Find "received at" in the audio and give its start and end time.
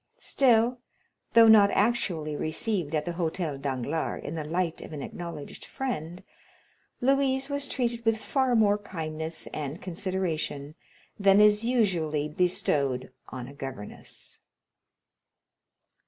2.35-3.05